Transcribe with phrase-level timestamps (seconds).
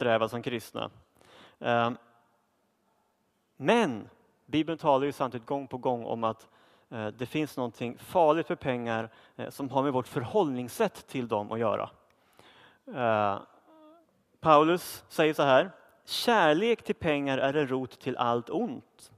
[0.00, 0.90] sträva som kristna.
[1.58, 1.96] Ehm,
[3.56, 4.08] men
[4.46, 6.48] Bibeln talar ju samtidigt gång på gång om att
[6.90, 11.52] eh, det finns någonting farligt för pengar eh, som har med vårt förhållningssätt till dem
[11.52, 11.90] att göra.
[12.94, 13.38] Ehm,
[14.40, 15.70] Paulus säger så här.
[16.04, 19.12] Kärlek till pengar är en rot till allt ont.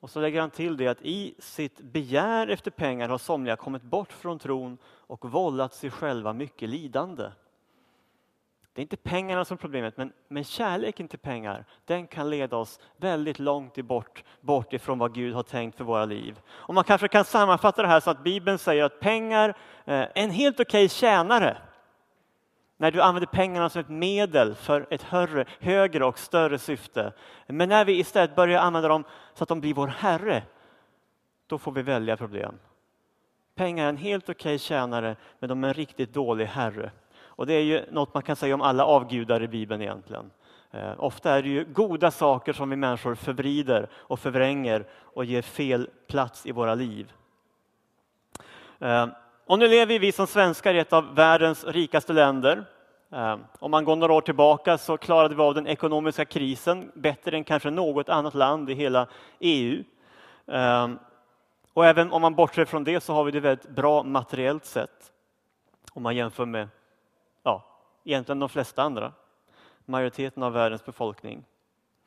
[0.00, 3.82] Och så lägger han till det att i sitt begär efter pengar har somliga kommit
[3.82, 7.30] bort från tron och vållat sig själva mycket lidande.
[8.78, 12.56] Det är inte pengarna som är problemet, men, men kärleken till pengar, den kan leda
[12.56, 16.40] oss väldigt långt bort, bort ifrån vad Gud har tänkt för våra liv.
[16.48, 20.30] Och man kanske kan sammanfatta det här så att Bibeln säger att pengar är en
[20.30, 21.56] helt okej okay tjänare.
[22.76, 27.12] När du använder pengarna som ett medel för ett högre, högre och större syfte.
[27.46, 30.42] Men när vi istället börjar använda dem så att de blir vår Herre,
[31.46, 32.58] då får vi välja problem.
[33.54, 36.90] Pengar är en helt okej okay tjänare, men de är en riktigt dålig Herre.
[37.38, 40.30] Och det är ju något man kan säga om alla avgudar i Bibeln egentligen.
[40.70, 45.42] Eh, ofta är det ju goda saker som vi människor förvrider och förvränger och ger
[45.42, 47.12] fel plats i våra liv.
[48.78, 49.06] Eh,
[49.46, 52.64] och nu lever vi som svenskar i ett av världens rikaste länder.
[53.12, 57.36] Eh, om man går några år tillbaka så klarade vi av den ekonomiska krisen bättre
[57.36, 59.06] än kanske något annat land i hela
[59.38, 59.84] EU.
[60.46, 60.88] Eh,
[61.74, 65.12] och även om man bortser från det så har vi det väldigt bra materiellt sett.
[65.92, 66.68] Om man jämför med
[67.42, 67.64] ja,
[68.04, 69.12] egentligen de flesta andra,
[69.84, 71.44] majoriteten av världens befolkning.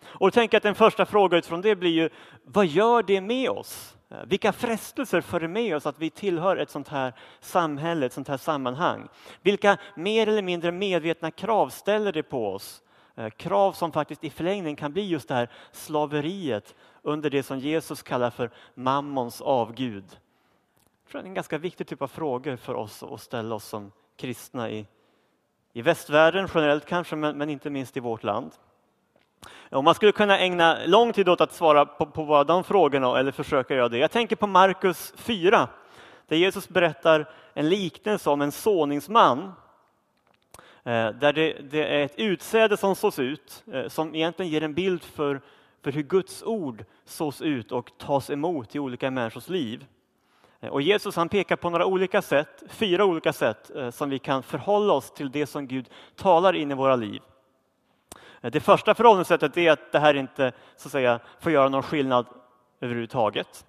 [0.04, 2.10] Och då tänker jag att en första fråga utifrån det blir ju,
[2.44, 3.98] vad gör det med oss?
[4.26, 8.28] Vilka frestelser för det med oss att vi tillhör ett sånt här samhälle, ett sånt
[8.28, 9.08] här sammanhang?
[9.42, 12.84] Vilka mer eller mindre medvetna krav ställer det på oss?
[13.16, 17.60] Eh, krav som faktiskt i förlängningen kan bli just det här slaveriet under det som
[17.60, 20.06] Jesus kallar för mammons avgud.
[21.04, 23.66] Jag tror det är en ganska viktig typ av frågor för oss att ställa oss
[23.66, 24.88] som kristna i
[25.74, 28.52] i västvärlden generellt kanske, men, men inte minst i vårt land.
[29.72, 33.32] Och man skulle kunna ägna lång tid åt att svara på, på de frågorna, eller
[33.32, 33.98] försöka göra det.
[33.98, 35.68] Jag tänker på Markus 4,
[36.28, 39.54] där Jesus berättar en liknelse om en såningsman.
[40.84, 44.74] Eh, där det, det, är ett utsäde som sås ut, eh, som egentligen ger en
[44.74, 45.42] bild för,
[45.84, 49.86] för hur Guds ord sås ut och tas emot i olika människors liv.
[50.62, 54.20] Eh, och Jesus han pekar på några olika sätt, fyra olika sätt eh, som vi
[54.20, 57.22] kan förhålla oss till det som Gud talar in i våra liv.
[58.42, 61.84] Eh, det första förhållningssättet är att det här inte så att säga, får göra någon
[61.84, 62.26] skillnad
[62.82, 63.66] överhuvudtaget.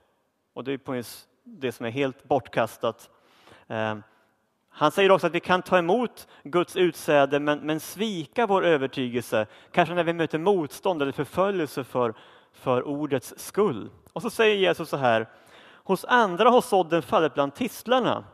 [0.55, 1.03] Och det är på
[1.45, 3.11] det som är helt bortkastat.
[4.69, 9.47] Han säger också att vi kan ta emot Guds utsäde men, men svika vår övertygelse,
[9.71, 12.15] kanske när vi möter motstånd eller förföljelse för,
[12.53, 13.91] för ordets skull.
[14.13, 15.27] Och så säger Jesus så här,
[15.85, 18.25] Hos andra har sådden fallit bland tistlarna.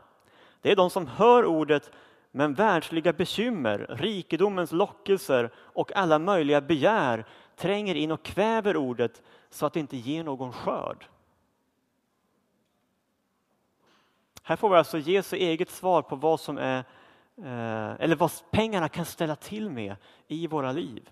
[0.61, 1.91] Det är de som hör ordet
[2.31, 9.65] men världsliga bekymmer, rikedomens lockelser och alla möjliga begär tränger in och kväver ordet så
[9.65, 11.05] att det inte ger någon skörd.
[14.43, 16.77] Här får vi alltså Jesu eget svar på vad som är
[17.37, 19.95] eh, eller vad pengarna kan ställa till med
[20.27, 21.09] i våra liv.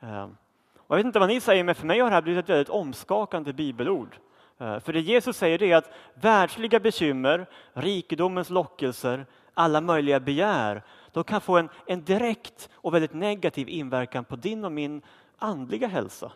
[0.00, 0.28] Eh,
[0.76, 2.50] och jag vet inte vad ni säger, men för mig har det här blivit ett
[2.50, 4.18] väldigt omskakande bibelord.
[4.62, 11.24] Eh, för det Jesus säger är att världsliga bekymmer, rikedomens lockelser, alla möjliga begär, de
[11.24, 15.02] kan få en, en direkt och väldigt negativ inverkan på din och min
[15.38, 16.32] andliga hälsa.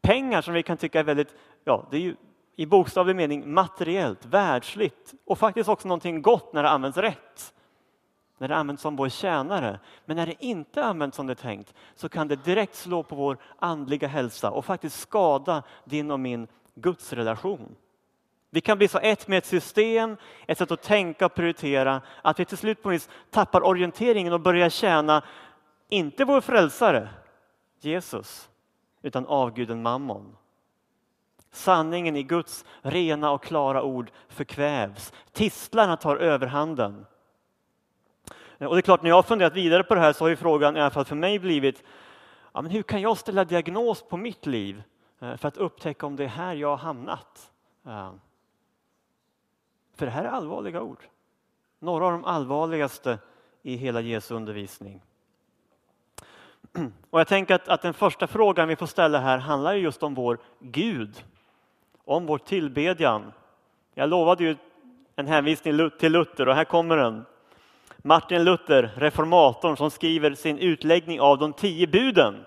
[0.00, 2.16] Pengar som vi kan tycka är väldigt, ja, det är ju
[2.56, 7.54] i bokstavlig mening materiellt, världsligt och faktiskt också någonting gott när det används rätt.
[8.38, 9.80] När det används som vår tjänare.
[10.04, 13.16] Men när det inte används som det är tänkt så kan det direkt slå på
[13.16, 16.48] vår andliga hälsa och faktiskt skada din och min
[16.80, 17.76] Guds relation.
[18.50, 20.16] Vi kan bli så ett med ett system,
[20.46, 24.40] ett sätt att tänka och prioritera att vi till slut på vis tappar orienteringen och
[24.40, 25.22] börjar tjäna,
[25.88, 27.08] inte vår frälsare,
[27.80, 28.48] Jesus,
[29.02, 30.36] utan avguden Mammon.
[31.50, 35.12] Sanningen i Guds rena och klara ord förkvävs.
[35.32, 37.06] Tistlarna tar överhanden.
[38.58, 40.36] Och det är klart, när jag har funderat vidare på det här så har ju
[40.36, 41.82] frågan i alla fall för mig blivit,
[42.52, 44.82] ja, men hur kan jag ställa diagnos på mitt liv
[45.20, 47.52] Eh, för att upptäcka om det är här jag har hamnat.
[47.86, 48.12] Eh,
[49.94, 51.04] för det här är allvarliga ord.
[51.78, 53.18] Några av de allvarligaste
[53.62, 55.02] i hela Jesu undervisning.
[57.10, 60.14] Och jag tänker att, att den första frågan vi får ställa här handlar just om
[60.14, 61.24] vår Gud.
[62.04, 63.32] Om vår tillbedjan.
[63.94, 64.56] Jag lovade ju
[65.16, 67.24] en hänvisning till Luther och här kommer den.
[67.96, 72.44] Martin Luther, reformatorn som skriver sin utläggning av de tio buden.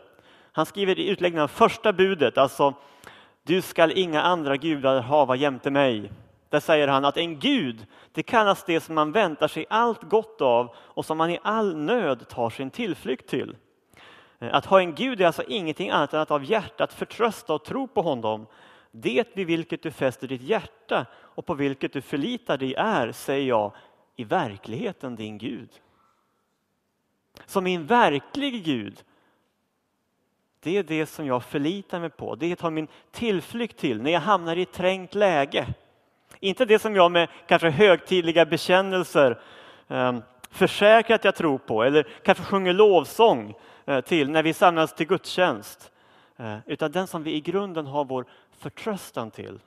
[0.52, 2.74] Han skriver i utläggningen av första budet, alltså
[3.44, 6.12] du skall inga andra gudar hava jämte mig.
[6.50, 10.42] Där säger han att en gud, det kallas det som man väntar sig allt gott
[10.42, 13.56] av och som man i all nöd tar sin tillflykt till.
[14.40, 17.66] Eh, att ha en gud är alltså ingenting annat än att av hjärtat förtrösta och
[17.66, 18.48] tro på honom.
[18.92, 23.48] Det vid vilket du fäster ditt hjärta och på vilket du förlitar dig är, säger
[23.48, 23.72] jag,
[24.16, 25.70] i verkligheten din Gud.
[27.46, 29.04] Som min verklig Gud,
[30.64, 32.36] det är det som jag förlitar mig på.
[32.36, 35.68] Det tar min tillflykt till när jag hamnar i ett trängt läge.
[36.40, 39.40] Inte det som jag med kanske högtidliga bekännelser
[39.88, 40.18] eh,
[40.52, 43.54] försäkrar att jag tror på eller kanske sjunger lovsång
[43.86, 45.92] eh, till när vi samlas till gudstjänst.
[46.38, 49.60] Eh, utan den som vi i grunden har vår förtröstan till.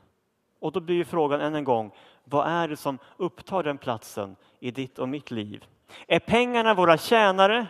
[0.61, 1.91] Och då blir frågan än en gång,
[2.25, 5.65] vad är det som upptar den platsen i ditt och mitt liv?
[6.07, 7.67] Är pengarna våra tjänare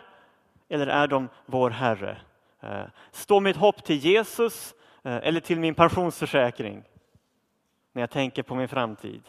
[0.68, 2.16] eller är de vår Herre?
[2.64, 6.82] Eh, står mitt hopp till Jesus eh, eller till min pensionsförsäkring?
[7.93, 9.22] När jag tänker på min framtid.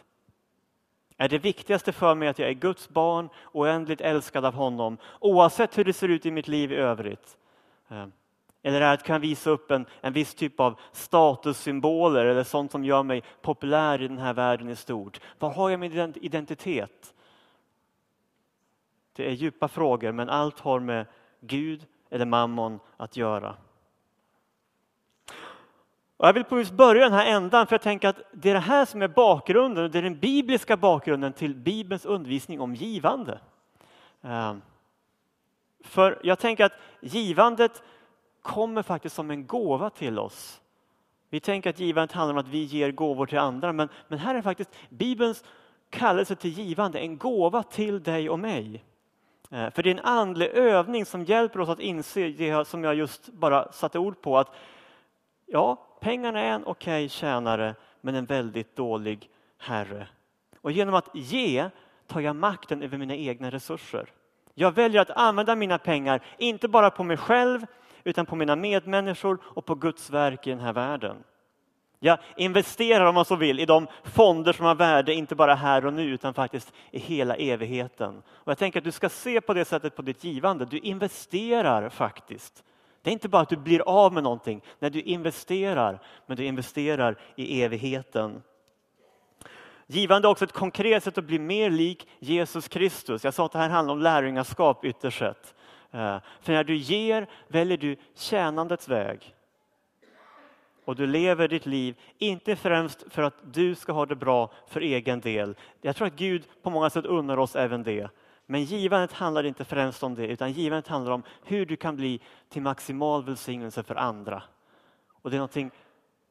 [1.17, 5.77] Är det viktigaste för mig att jag är Guds barn, oändligt älskad av honom, oavsett
[5.77, 7.37] hur det ser ut i mitt liv i övrigt?
[7.89, 8.07] Eh,
[8.63, 12.71] eller är det att kunna visa upp en, en viss typ av statussymboler eller sånt
[12.71, 15.19] som gör mig populär i den här världen i stort?
[15.39, 17.13] Var har jag min identitet?
[19.13, 21.05] Det är djupa frågor, men allt har med
[21.39, 23.55] Gud eller mammon att göra.
[26.17, 28.85] Och jag vill börja den här ändan, för jag tänker att det är det här
[28.85, 33.39] som är bakgrunden, det är den bibliska bakgrunden till Bibelns undervisning om givande.
[34.21, 34.61] Ehm,
[35.83, 37.83] för jag tänker att givandet
[38.41, 40.61] kommer faktiskt som en gåva till oss.
[41.29, 44.35] Vi tänker att givandet handlar om att vi ger gåvor till andra, men, men här
[44.35, 45.43] är faktiskt Bibelns
[45.89, 48.83] kallelse till givande en gåva till dig och mig.
[49.51, 52.95] Eh, för det är en andlig övning som hjälper oss att inse det som jag
[52.95, 54.37] just bara satte ord på.
[54.37, 54.51] att
[55.45, 60.07] Ja, pengarna är en okej okay tjänare, men en väldigt dålig herre.
[60.61, 61.69] Och genom att ge
[62.07, 64.09] tar jag makten över mina egna resurser.
[64.53, 67.65] Jag väljer att använda mina pengar, inte bara på mig själv,
[68.03, 71.23] utan på mina medmänniskor och på Guds verk i den här världen.
[72.05, 75.85] Jag investerar, om man så vill, i de fonder som har värde, inte bara här
[75.85, 78.23] och nu, utan faktiskt i hela evigheten.
[78.27, 80.65] Och jag tänker att du ska se på det sättet på ditt givande.
[80.65, 82.63] Du investerar faktiskt.
[83.01, 86.45] Det är inte bara att du blir av med någonting, när du investerar, men du
[86.45, 88.41] investerar i evigheten.
[89.87, 93.23] Givande är också ett konkret sätt att bli mer lik Jesus Kristus.
[93.23, 95.55] Jag sa att det här handlar om lärjungaskap ytterst sett.
[95.91, 99.35] Eh, för när du ger väljer du tjänandets väg
[100.85, 104.81] och du lever ditt liv, inte främst för att du ska ha det bra för
[104.81, 105.55] egen del.
[105.81, 108.09] Jag tror att Gud på många sätt unnar oss även det.
[108.45, 112.19] Men givandet handlar inte främst om det, utan givandet handlar om hur du kan bli
[112.49, 114.43] till maximal välsignelse för andra.
[115.21, 115.71] Och det är någonting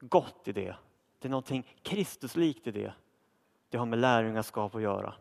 [0.00, 0.76] gott i det.
[1.18, 2.92] Det är någonting Kristuslikt i det.
[3.70, 5.14] Det har med lärjungaskap att göra.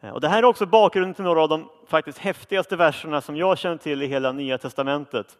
[0.00, 3.36] Eh, och det här är också bakgrunden till några av de faktiskt häftigaste verserna som
[3.36, 5.38] jag känner till i hela Nya Testamentet.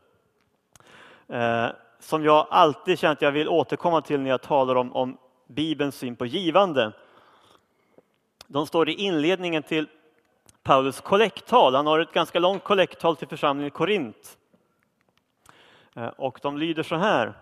[1.29, 1.69] Eh,
[2.07, 5.97] som jag alltid känt att jag vill återkomma till när jag talar om, om Bibelns
[5.97, 6.93] syn på givande.
[8.47, 9.89] De står i inledningen till
[10.63, 11.75] Paulus kollekttal.
[11.75, 14.39] Han har ett ganska långt kollekttal till församlingen i Korint.
[15.97, 17.33] Eh, och de lyder så här.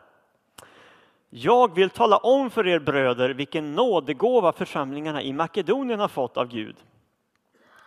[1.31, 6.49] Jag vill tala om för er bröder vilken nådegåva församlingarna i Makedonien har fått av
[6.49, 6.77] Gud.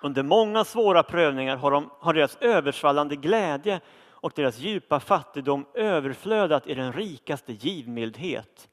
[0.01, 3.81] Under många svåra prövningar har, de, har deras översvallande glädje
[4.19, 8.69] och deras djupa fattigdom överflödat i den rikaste givmildhet.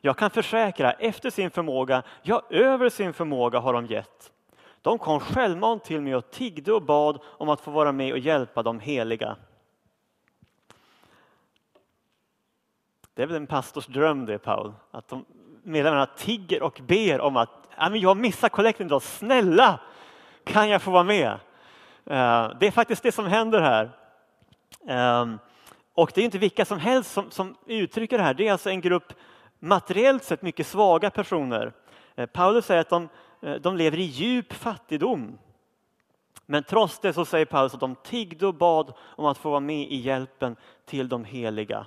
[0.00, 4.32] Jag kan försäkra, efter sin förmåga, ja, över sin förmåga har de gett.
[4.82, 8.18] De kom självmant till mig och tiggde och bad om att få vara med och
[8.18, 9.36] hjälpa de heliga.
[13.14, 15.24] Det är väl en pastors dröm det, Paul, att de
[15.62, 19.80] medlemmarna tigger och ber om att jag missar kollekten idag, snälla
[20.44, 21.30] kan jag få vara med?
[22.04, 23.90] Eh, det är faktiskt det som händer här.
[24.86, 25.38] Ehm,
[25.94, 28.34] och det är inte vilka som helst som, som uttrycker det här.
[28.34, 29.12] Det är alltså en grupp
[29.58, 31.72] materiellt sett mycket svaga personer.
[32.14, 33.08] Eh, Paulus säger att de,
[33.42, 35.38] eh, de lever i djup fattigdom.
[36.46, 39.60] Men trots det så säger Paulus att de tiggde och bad om att få vara
[39.60, 41.86] med i hjälpen till de heliga.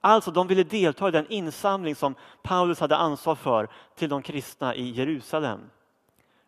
[0.00, 4.74] Alltså, de ville delta i den insamling som Paulus hade ansvar för till de kristna
[4.74, 5.60] i Jerusalem.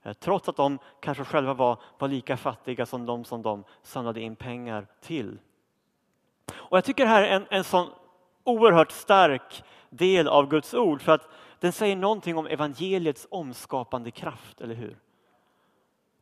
[0.03, 4.21] Eh, trots att de kanske själva var, var lika fattiga som de som de samlade
[4.21, 5.39] in pengar till.
[6.53, 7.91] Och Jag tycker det här är en, en sån
[8.45, 11.29] oerhört stark del av Guds ord för att
[11.61, 14.97] den säger någonting om evangeliets omskapande kraft, eller hur?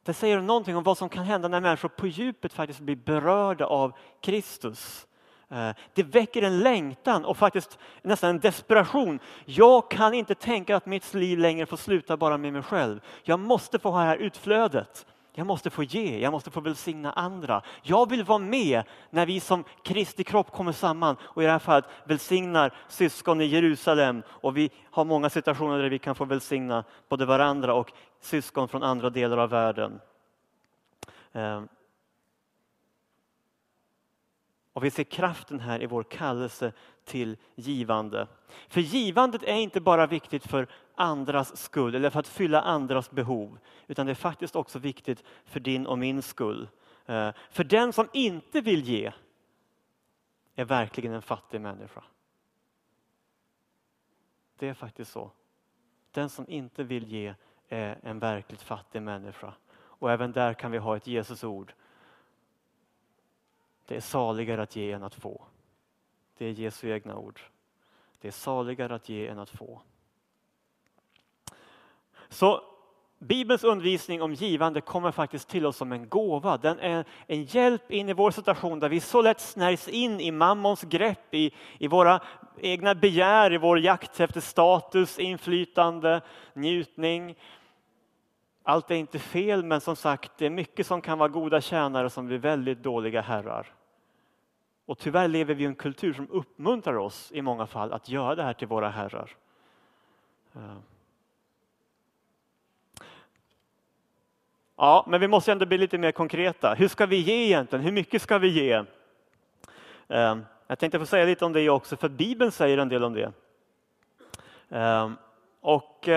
[0.04, 3.66] Det säger någonting om vad som kan hända när människor på djupet faktiskt blir berörda
[3.66, 5.06] av Kristus.
[5.48, 9.18] Eh, det väcker en längtan och faktiskt nästan en desperation.
[9.44, 13.00] Jag kan inte tänka att mitt liv längre får sluta bara med mig själv.
[13.22, 15.06] Jag måste få ha det här utflödet.
[15.34, 17.62] Jag måste få ge, jag måste få välsigna andra.
[17.82, 21.58] Jag vill vara med när vi som Kristi kropp kommer samman och i det här
[21.58, 24.22] fallet välsignar syskon i Jerusalem.
[24.28, 28.82] Och vi har många situationer där vi kan få välsigna både varandra och syskon från
[28.82, 30.00] andra delar av världen.
[31.32, 31.68] Ehm.
[34.72, 36.72] Och vi ser kraften här i vår kallelse
[37.04, 38.26] till givande.
[38.68, 43.59] För givandet är inte bara viktigt för andras skull eller för att fylla andras behov,
[43.87, 46.68] utan det är faktiskt också viktigt för din och min skull.
[47.06, 49.12] Eh, för den som inte vill ge
[50.54, 52.04] är verkligen en fattig människa.
[54.59, 55.30] Det är faktiskt så.
[56.11, 57.35] Den som inte vill ge
[57.68, 59.54] är en verkligt fattig människa.
[59.75, 61.73] Och även där kan vi ha ett Jesusord.
[63.87, 65.47] Det är saligare att ge än att få.
[66.38, 67.40] Det är Jesu egna ord.
[68.20, 69.82] Det är saligare att ge än att få.
[72.28, 72.62] Så
[73.18, 76.56] Bibelns undervisning om givande kommer faktiskt till oss som en gåva.
[76.56, 80.30] Den är en hjälp in i vår situation där vi så lätt snärjs in i
[80.30, 82.20] mammons grepp, i, i våra
[82.58, 86.20] egna begär, i vår jakt efter status, inflytande,
[86.54, 87.34] njutning.
[88.62, 92.10] Allt är inte fel, men som sagt, det är mycket som kan vara goda tjänare
[92.10, 93.72] som blir väldigt dåliga herrar.
[94.92, 98.34] Och tyvärr lever vi i en kultur som uppmuntrar oss i många fall att göra
[98.34, 99.30] det här till våra herrar.
[100.54, 100.76] Eh.
[104.76, 106.75] Ja, men vi måste ändå bli lite mer konkreta.
[106.75, 107.84] Hur ska vi ge egentligen?
[107.84, 108.72] Hur mycket ska vi ge?
[110.08, 113.14] Eh, jag tänkte få säga lite om det också, för Bibeln säger en del om
[113.14, 113.32] det.
[114.68, 115.11] Eh,
[115.61, 116.08] och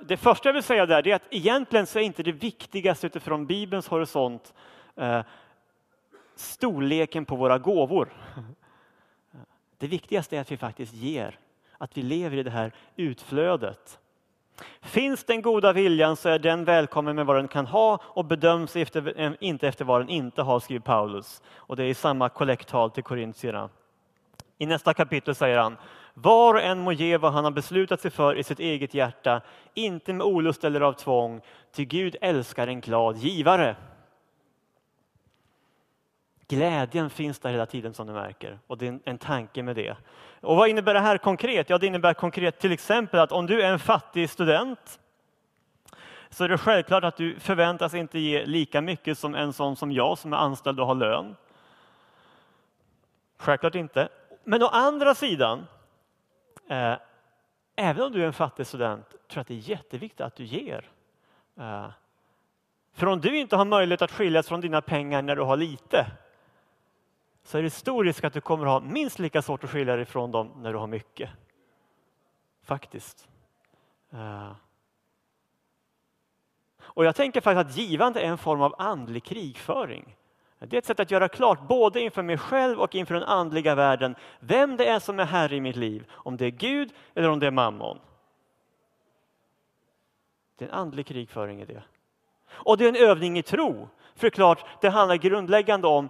[0.00, 3.46] det första jag vill säga där är att egentligen så är inte det viktigaste utifrån
[3.46, 4.54] Bibelns horisont
[6.36, 8.08] storleken på våra gåvor.
[9.78, 11.38] Det viktigaste är att vi faktiskt ger,
[11.78, 13.98] att vi lever i det här utflödet.
[14.80, 18.76] Finns den goda viljan så är den välkommen med vad den kan ha och bedöms
[18.76, 21.42] efter, eh, inte efter vad den inte har, skriver Paulus.
[21.54, 23.68] Och det är i samma kollekttal till korintierna.
[24.58, 25.76] I nästa kapitel säger han
[26.14, 29.40] var och en må ge vad han har beslutat sig för i sitt eget hjärta,
[29.74, 31.40] inte med olust eller av tvång,
[31.72, 33.76] ty Gud älskar en glad givare.
[36.48, 39.96] Glädjen finns där hela tiden som du märker och det är en, tanke med det.
[40.40, 41.70] Och vad innebär det här konkret?
[41.70, 45.00] Ja, det innebär konkret till exempel att om du är en fattig student
[46.30, 49.92] så är det självklart att du förväntas inte ge lika mycket som en sån som
[49.92, 51.36] jag som är anställd och har lön.
[53.38, 54.08] Självklart inte.
[54.44, 55.66] Men å andra sidan,
[56.68, 56.94] eh,
[57.76, 60.44] även om du är en fattig student, tror jag att det är jätteviktigt att du
[60.44, 60.90] ger.
[61.58, 61.86] Eh,
[62.92, 66.06] för om du inte har möjlighet att skiljas från dina pengar när du har lite,
[67.44, 70.02] så är det stor risk att du kommer ha minst lika svårt att skilja dig
[70.02, 71.30] ifrån dem när du har mycket.
[72.62, 73.28] Faktiskt.
[74.12, 74.52] Eh.
[76.80, 80.16] Och jag tänker faktiskt att givande är en form av andlig krigföring.
[80.58, 83.74] Det är ett sätt att göra klart, både inför mig själv och inför den andliga
[83.74, 86.10] världen, vem det är som är herre i mitt liv.
[86.10, 87.98] Om det är Gud eller om det är mammon.
[90.56, 91.82] Det är en andlig krigföring i det.
[92.48, 93.88] Och det är en övning i tro.
[94.14, 96.08] För klart, det handlar grundläggande om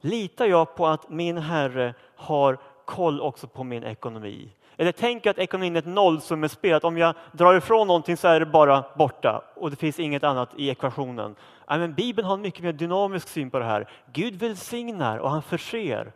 [0.00, 4.50] Litar jag på att min Herre har koll också på min ekonomi?
[4.76, 8.28] Eller tänker jag att ekonomin är ett nollsummespel, att om jag drar ifrån någonting så
[8.28, 11.34] är det bara borta och det finns inget annat i ekvationen.
[11.68, 13.88] Men Bibeln har en mycket mer dynamisk syn på det här.
[14.12, 16.12] Gud välsignar och han förser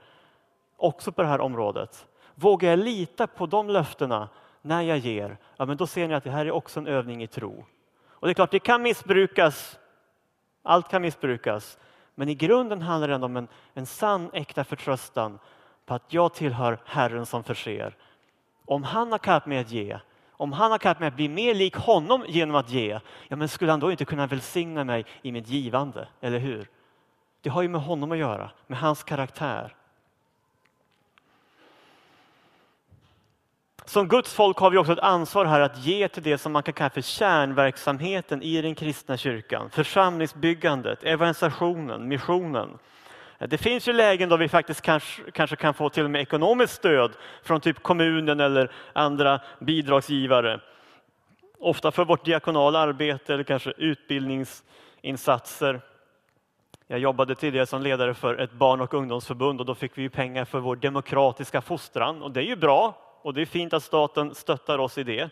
[0.76, 2.06] också på det här området.
[2.34, 4.28] Vågar jag lita på de löftena
[4.62, 7.22] när jag ger, ja, men då ser ni att det här är också en övning
[7.22, 7.64] i tro.
[8.08, 9.78] Och det är klart, det kan missbrukas.
[10.62, 11.78] Allt kan missbrukas.
[12.20, 15.38] Men i grunden handlar det om en, en sann, äkta förtröstan
[15.86, 17.96] på att jag tillhör Herren som förser.
[18.64, 19.98] Om han har kallat mig att ge,
[20.32, 23.48] om han har kallat mig att bli mer lik honom genom att ge, ja men
[23.48, 26.68] skulle han då inte kunna välsigna mig i mitt givande, eller hur?
[27.40, 29.76] Det har ju med honom att göra, med hans karaktär.
[33.90, 36.62] Som Guds folk har vi också ett ansvar här att ge till det som man
[36.62, 39.70] kan kalla för kärnverksamheten i den kristna kyrkan.
[39.70, 42.78] Församlingsbyggandet, evangelisationen, missionen.
[43.38, 46.74] Det finns ju lägen då vi faktiskt kanske, kanske kan få till och med ekonomiskt
[46.74, 50.60] stöd från typ kommunen eller andra bidragsgivare.
[51.58, 55.80] Ofta för vårt diakonala arbete eller kanske utbildningsinsatser.
[56.86, 60.44] Jag jobbade tidigare som ledare för ett barn och ungdomsförbund och då fick vi pengar
[60.44, 64.34] för vår demokratiska fostran och det är ju bra och det är fint att staten
[64.34, 65.20] stöttar oss i det.
[65.20, 65.28] Eh,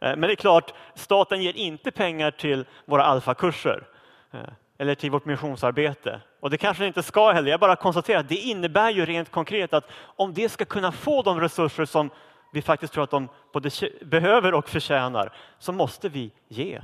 [0.00, 3.86] men det är klart, staten ger inte pengar till våra alfakurser.
[4.30, 4.40] Eh,
[4.78, 6.20] eller till vårt missionsarbete.
[6.40, 7.50] Och det kanske det inte ska heller.
[7.50, 11.22] Jag bara konstaterar att det innebär ju rent konkret att om det ska kunna få
[11.22, 12.10] de resurser som
[12.52, 13.70] vi faktiskt tror att de både
[14.02, 16.80] behöver och förtjänar, så måste vi ge.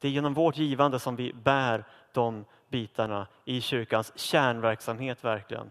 [0.00, 5.70] Det är genom vårt givande som vi bär de bitarna i kyrkans kärnverksamhet verkligen.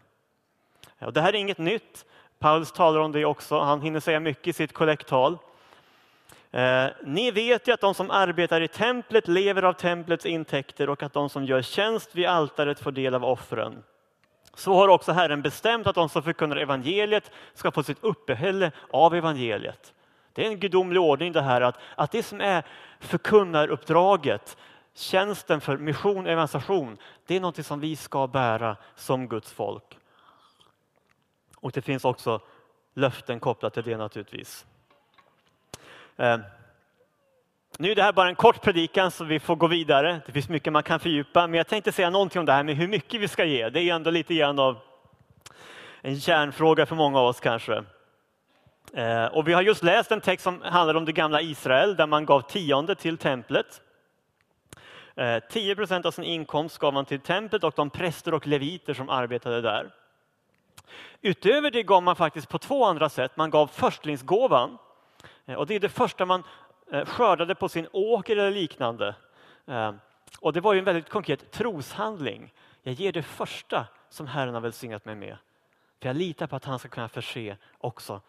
[0.99, 2.05] Och det här är inget nytt.
[2.39, 3.59] Paulus talar om det också.
[3.59, 5.37] Han hinner säga mycket i sitt kollekttal.
[6.51, 11.03] Eh, ni vet ju att de som arbetar i templet lever av templets intäkter och
[11.03, 13.83] att de som gör tjänst vid altaret får del av offren.
[14.55, 19.15] Så har också Herren bestämt att de som förkunnar evangeliet ska få sitt uppehälle av
[19.15, 19.93] evangeliet.
[20.33, 22.63] Det är en gudomlig ordning det här att, att det som är
[22.99, 24.57] förkunnaruppdraget,
[24.95, 29.98] tjänsten för mission och evangelisation, det är något som vi ska bära som Guds folk.
[31.59, 32.41] Och det finns också
[32.93, 34.65] löften kopplat till det naturligtvis.
[36.17, 36.37] Eh,
[37.77, 40.21] nu är det här bara en kort predikan så vi får gå vidare.
[40.25, 42.75] Det finns mycket man kan fördjupa, men jag tänkte säga någonting om det här med
[42.75, 43.69] hur mycket vi ska ge.
[43.69, 44.77] Det är ändå lite grann av
[46.01, 47.83] en kärnfråga för många av oss kanske.
[48.93, 52.07] Eh, och vi har just läst en text som handlar om det gamla Israel där
[52.07, 53.81] man gav tionde till templet.
[55.15, 58.93] Eh, 10 procent av sin inkomst gav man till templet och de präster och leviter
[58.93, 59.89] som arbetade där.
[61.21, 63.37] Utöver det gav man faktiskt på två andra sätt.
[63.37, 64.77] Man gav förstlingsgåvan
[65.45, 66.43] eh, och det är det första man
[66.91, 69.15] eh, skördade på sin åker eller liknande.
[69.65, 69.93] Eh,
[70.39, 72.53] och det var ju en väldigt konkret troshandling.
[72.83, 75.37] Jag ger det första som Herren har välsignat mig med.
[75.99, 78.21] För jag litar på att han ska kunna förse också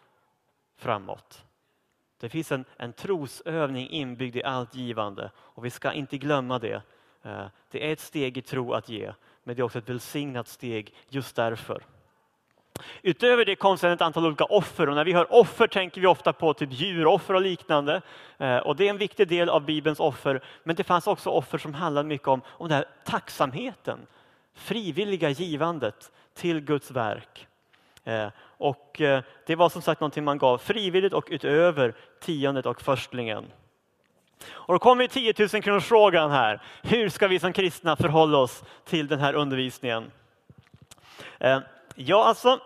[0.77, 1.43] framåt.
[2.19, 6.81] Det finns en, en trosövning inbyggd i allt givande och vi ska inte glömma det.
[7.71, 9.13] Det är ett steg i tro att ge,
[9.43, 11.83] men det är också ett välsignat steg just därför.
[13.01, 16.07] Utöver det kom sedan ett antal olika offer och när vi hör offer tänker vi
[16.07, 18.01] ofta på typ djuroffer och liknande.
[18.37, 20.43] Eh, och det är en viktig del av Bibelns offer.
[20.63, 23.99] Men det fanns också offer som handlade mycket om, om den här tacksamheten,
[24.53, 27.47] frivilliga givandet till Guds verk.
[28.03, 32.81] Eh, och eh, det var som sagt någonting man gav frivilligt och utöver tiondet och
[32.81, 33.45] förstlingen.
[34.49, 36.61] Och då kommer 10 000 kronors frågan här.
[36.81, 40.11] Hur ska vi som kristna förhålla oss till den här undervisningen?
[41.95, 42.59] Ja, alltså,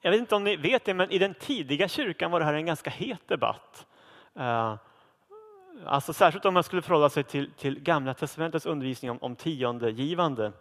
[0.00, 2.54] jag vet inte om ni vet det, men i den tidiga kyrkan var det här
[2.54, 3.86] en ganska het debatt.
[4.34, 4.74] Eh,
[5.86, 10.52] alltså särskilt om man skulle förhålla sig till, till Gamla testamentets undervisning om, om tiondegivande.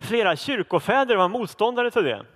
[0.00, 2.26] Flera kyrkofäder var motståndare till det.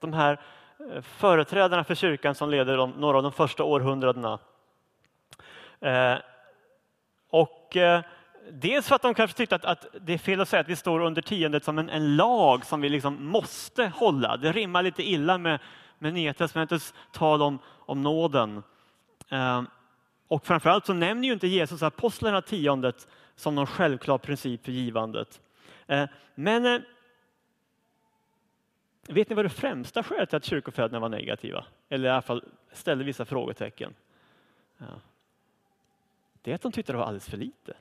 [0.00, 0.40] De här
[0.78, 4.38] eh, företrädarna för kyrkan som leder de, några av de första århundradena.
[5.80, 6.16] Eh,
[7.30, 7.76] och
[8.50, 10.76] Dels för att de kanske tyckte att, att, det är fel att säga att vi
[10.76, 14.36] står under tiondet som en, en lag som vi liksom måste hålla.
[14.36, 15.60] Det rimmar lite illa med,
[15.98, 18.62] med Nya testamentets tal om, om nåden.
[19.28, 19.62] Eh,
[20.28, 25.40] och framförallt så nämner ju inte Jesus apostlarna tiondet som någon självklar princip för givandet.
[25.86, 26.80] Eh, men eh,
[29.08, 31.64] vet ni vad det främsta skälet till att kyrkofäderna var negativa?
[31.88, 33.94] Eller i alla fall ställde vissa frågetecken.
[34.78, 34.86] Ja.
[36.42, 37.74] Det är att de tyckte det var alldeles för lite.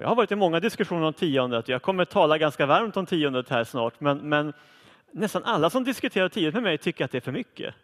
[0.00, 1.68] Jag har varit i många diskussioner om tiondet.
[1.68, 4.00] Jag kommer att tala ganska varmt om tiondet här snart.
[4.00, 4.52] Men, men
[5.10, 7.74] nästan alla som diskuterar tiondet med mig tycker att det är för mycket.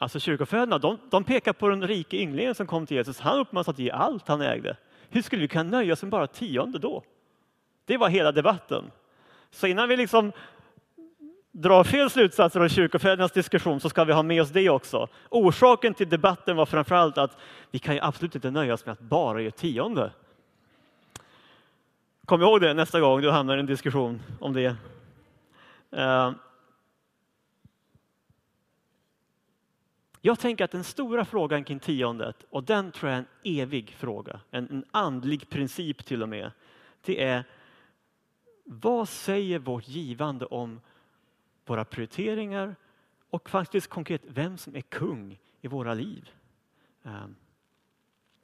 [0.00, 3.20] Alltså kyrkofäderna, de, de pekar på den rike ynglingen som kom till Jesus.
[3.20, 4.76] Han uppmanas att ge allt han ägde.
[5.08, 7.02] Hur skulle vi kunna nöja oss med bara tionde då?
[7.84, 8.90] Det var hela debatten.
[9.50, 10.32] Så innan vi liksom
[11.52, 15.08] drar fel slutsatser av kyrkofädernas diskussion så ska vi ha med oss det också.
[15.28, 17.36] Orsaken till debatten var framförallt att
[17.70, 20.10] vi kan ju absolut inte nöja oss med att bara ge tionde.
[22.30, 24.76] Kom ihåg det nästa gång du hamnar i en diskussion om det.
[25.90, 26.32] Eh,
[30.20, 33.90] jag tänker att den stora frågan kring tiondet, och den tror jag är en evig
[33.90, 36.50] fråga, en, en andlig princip till och med,
[37.04, 37.44] det är
[38.64, 40.80] vad säger vårt givande om
[41.66, 42.76] våra prioriteringar
[43.30, 46.30] och faktiskt konkret vem som är kung i våra liv?
[47.02, 47.26] Eh,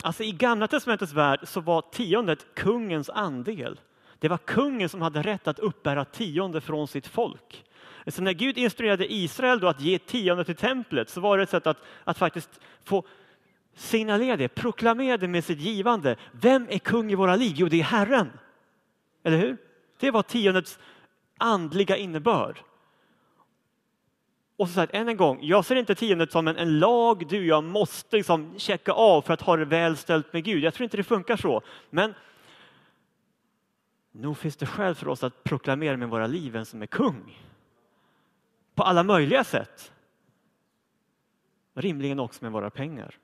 [0.03, 3.81] Alltså I Gamla testamentets värld så var tiondet kungens andel.
[4.19, 7.65] Det var kungen som hade rätt att uppbära tionde från sitt folk.
[8.07, 11.51] Så när Gud instruerade Israel då att ge tionde till templet så var det ett
[11.51, 13.05] sätt att, att faktiskt få
[13.75, 16.17] signalera det, proklamera det med sitt givande.
[16.33, 17.53] Vem är kung i våra liv?
[17.57, 18.31] Jo, det är Herren.
[19.23, 19.57] Eller hur?
[19.99, 20.79] Det var tiondets
[21.39, 22.61] andliga innebörd.
[24.57, 27.47] Och så sagt, än en gång, jag ser inte tiondet som en, en lag du
[27.47, 30.65] jag måste liksom checka av för att ha det väl ställt med Gud.
[30.65, 31.63] Jag tror inte det funkar så.
[31.91, 32.15] Men
[34.13, 37.39] nog finns det skäl för oss att proklamera med våra liv vem som är kung.
[38.75, 39.93] På alla möjliga sätt.
[41.75, 43.15] Rimligen också med våra pengar.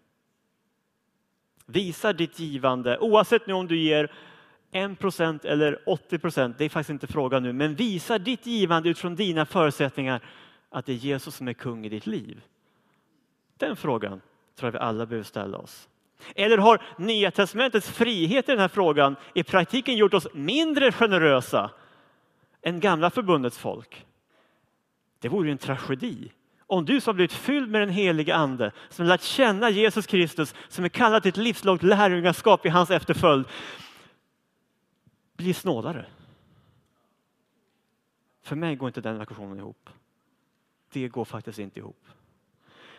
[1.66, 4.12] Visa ditt givande, oavsett nu om du ger
[4.70, 8.88] 1 procent eller 80 procent, det är faktiskt inte frågan nu, men visa ditt givande
[8.88, 10.22] utifrån dina förutsättningar
[10.72, 12.42] att det är Jesus som är kung i ditt liv.
[13.56, 14.20] Den frågan
[14.56, 15.88] tror jag vi alla behöver ställa oss.
[16.34, 21.70] Eller har Nya testamentets frihet i den här frågan i praktiken gjort oss mindre generösa
[22.62, 24.06] än gamla förbundets folk?
[25.18, 26.32] Det vore ju en tragedi.
[26.58, 30.54] Om du som har blivit fylld med den helige Ande, som lärt känna Jesus Kristus,
[30.68, 33.46] som är kallad till ett livslångt lärjungaskap i hans efterföljd,
[35.36, 36.06] blir snålare.
[38.42, 39.90] För mig går inte den ekvationen ihop.
[40.92, 42.06] Det går faktiskt inte ihop.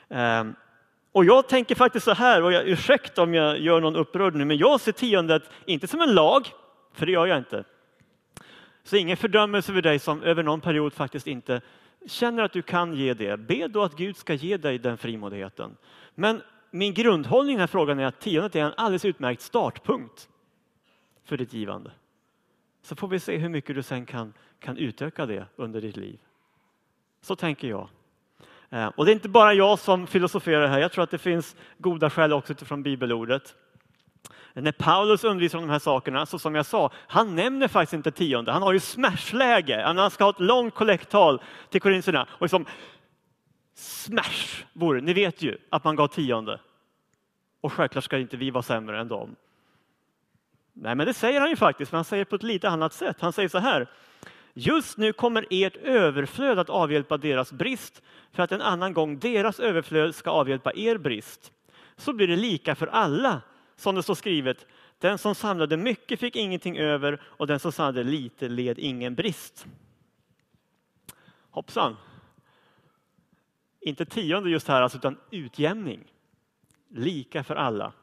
[0.08, 0.56] Um,
[1.12, 4.46] och jag tänker faktiskt så här, och jag, ursäkta om jag gör någon upprörd nu,
[4.46, 6.48] men jag ser tiondet inte som en lag,
[6.94, 7.64] för det gör jag inte.
[8.84, 11.62] Så ingen fördömelse över dig som över någon period faktiskt inte
[12.06, 13.38] känner att du kan ge det.
[13.38, 15.78] Be då att Gud ska ge dig den frimodigheten.
[16.16, 20.30] Men min grundhållning i den här frågan är att tiondet är en alldeles utmärkt startpunkt
[21.26, 21.92] för ditt givande.
[22.82, 26.20] Så får vi se hur mycket du sen kan, kan utöka det under ditt liv.
[27.24, 27.90] Så tänker jag.
[28.70, 31.56] Eh, och det är inte bara jag som filosoferar här, jag tror att det finns
[31.78, 33.56] goda skäl också utifrån bibelordet.
[34.54, 38.12] När Paulus undervisar om de här sakerna, så som jag sa, han nämner faktiskt inte
[38.12, 38.52] tionde.
[38.52, 42.28] Han har ju smashläge, han ska ha ett långt kollekttal till korintierna.
[42.32, 42.66] Och liksom,
[43.76, 46.60] smash vore, ni vet ju att man gav tionde.
[47.62, 49.36] Och självklart ska inte vi vara sämre än dem.
[50.74, 53.18] Nej, men det säger han ju faktiskt, men han säger på ett lite annat sätt.
[53.20, 53.88] Han säger så här.
[54.54, 59.60] Just nu kommer ert överflöd att avhjälpa deras brist för att en annan gång deras
[59.60, 61.52] överflöd ska avhjälpa er brist.
[61.96, 63.42] Så blir det lika för alla,
[63.76, 64.66] som det står skrivet.
[65.00, 69.66] Den som samlade mycket fick ingenting över och den som samlade lite led ingen brist.
[71.50, 71.98] Hoppsan!
[73.82, 76.04] Inte tionde just här, alltså, utan utjämning.
[76.90, 77.94] Lika för alla.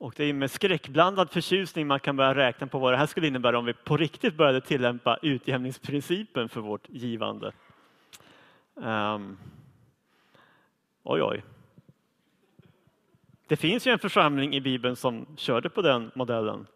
[0.00, 3.26] Och det är med skräckblandad förtjusning man kan börja räkna på vad det här skulle
[3.26, 7.52] innebära om vi på riktigt började tillämpa utjämningsprincipen för vårt givande.
[8.74, 9.38] Um,
[11.02, 11.44] oj, oj.
[13.46, 16.66] Det finns ju en församling i Bibeln som körde på den modellen.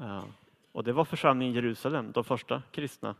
[0.00, 0.24] Uh,
[0.72, 3.14] och det var församlingen i Jerusalem, de första kristna.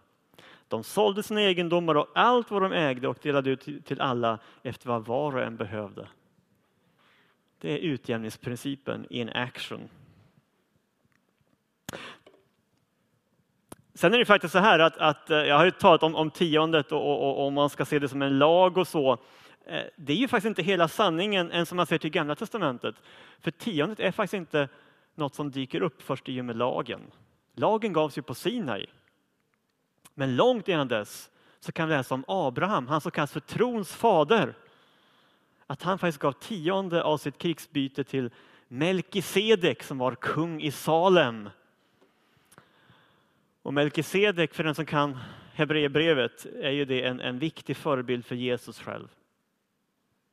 [0.69, 4.88] De sålde sina egendomar och allt vad de ägde och delade ut till alla efter
[4.88, 6.09] vad var och en behövde.
[7.64, 9.88] Det är utjämningsprincipen in action.
[13.94, 16.31] Sen är det faktiskt så här att, att eh, jag har ju talat om, om
[16.31, 19.12] tiondet och, om man ska se det som en lag och så.
[19.66, 22.94] Eh, det är ju faktiskt inte hela sanningen än som man ser till Gamla Testamentet.
[23.40, 24.68] För tiondet är faktiskt inte
[25.14, 27.00] något som dyker upp först i och med lagen.
[27.55, 28.87] Lagen gavs ju på Sinai.
[30.14, 33.94] Men långt innan dess så kan vi läsa om Abraham, han som kallas för trons
[33.94, 34.55] fader
[35.75, 38.31] att han faktiskt gav tionde av sitt krigsbyte till
[38.69, 41.51] Melkisedek som var kung i Salem.
[43.63, 45.19] Och Melkisedek, för den som kan
[45.53, 49.09] Hebreerbrevet, är ju det en, en viktig förebild för Jesus själv.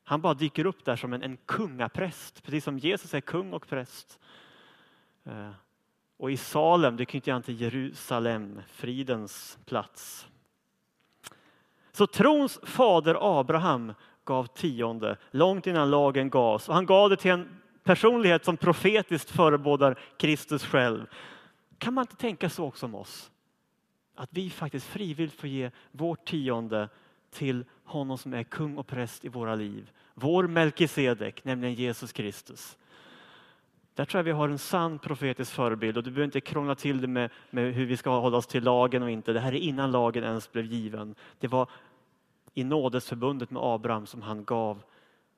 [0.04, 3.68] Han bara dyker upp där som en, en kungapräst, precis som Jesus är kung och
[3.68, 4.20] präst.
[5.24, 5.52] Eh,
[6.18, 10.28] och i Salem, det knyter han till Jerusalem, fridens plats.
[11.92, 13.94] Så trons fader Abraham
[14.26, 16.70] gav tionde långt innan lagen gavs.
[16.70, 21.06] Och han gav det till en personlighet som profetiskt förebådar Kristus själv.
[21.78, 23.32] Kan man inte tänka så också om oss?
[24.16, 26.90] Att vi faktiskt frivilligt får ge vårt tionde
[27.32, 29.92] till honom som är kung och präst i våra liv.
[30.14, 32.78] Vår Melkisedek, nämligen Jesus Kristus.
[33.96, 37.02] Där tror jag vi har en sann profetisk förebild och du behöver inte krångla till
[37.02, 39.34] det med, med hur vi ska hålla oss till lagen och inte.
[39.34, 41.16] Det här är innan lagen ens blev given.
[41.40, 41.70] Det var
[42.54, 44.84] i nådesförbundet med Abraham som han gav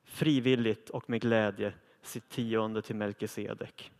[0.04, 1.72] frivilligt och med glädje
[2.02, 3.92] sitt tionde till Melkisedek.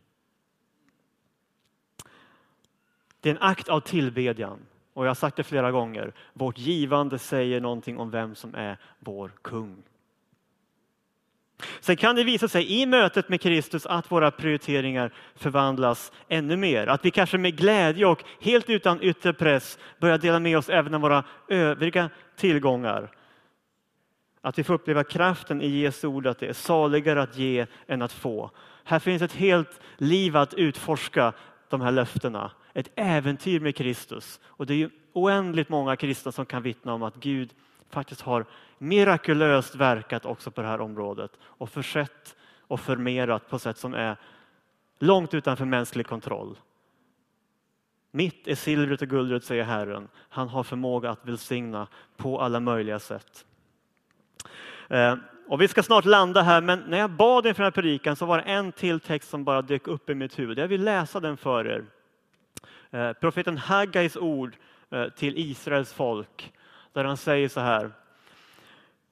[3.21, 6.15] Det är en akt av tillbedjan och jag har sagt det flera gånger.
[6.33, 9.83] Vårt givande säger någonting om vem som är vår kung.
[11.81, 16.87] Sen kan det visa sig i mötet med Kristus att våra prioriteringar förvandlas ännu mer.
[16.87, 20.95] Att vi kanske med glädje och helt utan yttre press börjar dela med oss även
[20.95, 23.11] av våra övriga tillgångar.
[24.41, 28.03] Att vi får uppleva kraften i Jesu ord att det är saligare att ge än
[28.03, 28.51] att få.
[28.85, 31.33] Här finns ett helt liv att utforska
[31.71, 32.51] de här löftena.
[32.75, 34.41] Ett äventyr med Kristus.
[34.45, 37.51] Och det är ju oändligt många kristna som kan vittna om att Gud
[37.91, 38.47] faktiskt har
[38.79, 44.17] mirakulöst verkat också på det här området och försett och förmerat på sätt som är
[44.99, 46.59] långt utanför mänsklig kontroll.
[48.11, 50.09] Mitt är silvret och guldet, säger Herren.
[50.29, 53.45] Han har förmåga att välsigna på alla möjliga sätt.
[54.89, 55.17] Eh,
[55.49, 58.27] och vi ska snart landa här, men när jag bad inför den här predikan så
[58.27, 60.59] var det en till text som bara dök upp i mitt huvud.
[60.59, 61.85] Jag vill läsa den för er.
[62.91, 64.57] Eh, profeten Haggais ord
[64.91, 66.53] eh, till Israels folk,
[66.95, 67.91] där han säger så här.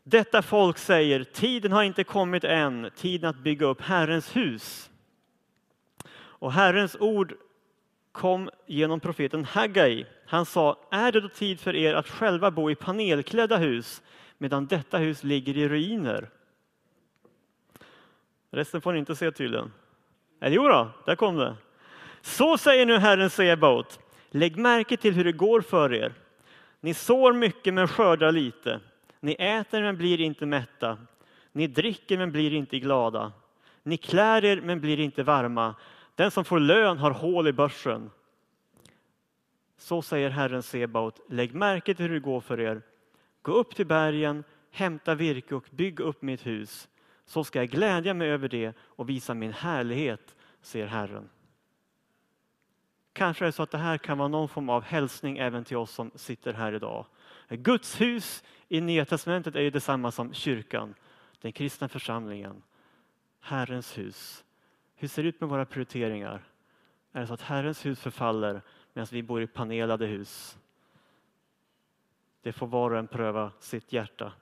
[0.02, 4.90] Detta folk säger, tiden har inte kommit än, tiden att bygga upp Herrens hus.
[6.14, 7.34] Och Herrens ord
[8.12, 10.06] kom genom profeten Haggai.
[10.26, 14.02] Han sa, är det då tid för er att själva bo i panelklädda hus
[14.38, 16.30] medan detta hus ligger i ruiner?
[18.50, 19.72] Resten får ni inte se tydligen.
[20.40, 21.56] Eller jo då, där kom det.
[22.20, 24.00] Så säger nu Herren Sebaot.
[24.30, 26.12] Lägg märke till hur det går för er.
[26.84, 28.80] Ni sår mycket men skördar lite.
[29.20, 30.98] Ni äter men blir inte mätta.
[31.52, 33.32] Ni dricker men blir inte glada.
[33.82, 35.74] Ni klär er men blir inte varma.
[36.14, 38.10] Den som får lön har hål i börsen.
[39.76, 42.82] Så säger Herren Sebaot, lägg märke till hur det går för er.
[43.42, 46.88] Gå upp till bergen, hämta virke och bygg upp mitt hus.
[47.24, 51.28] Så ska jag glädja mig över det och visa min härlighet, säger Herren.
[53.12, 55.76] Kanske är det så att det här kan vara någon form av hälsning även till
[55.76, 57.06] oss som sitter här idag.
[57.48, 60.94] Guds hus i Nya Testamentet är ju detsamma som kyrkan,
[61.40, 62.62] den kristna församlingen.
[63.40, 64.44] Herrens hus.
[64.96, 66.42] Hur ser det ut med våra prioriteringar?
[67.12, 70.58] Är det så att Herrens hus förfaller medan vi bor i panelade hus?
[72.42, 74.32] Det får var och en pröva sitt hjärta.